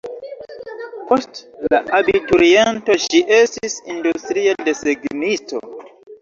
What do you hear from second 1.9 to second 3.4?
abituriento ŝi